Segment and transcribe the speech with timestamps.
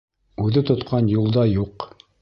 [0.45, 1.91] Үҙе тотҡан юл да юҡ.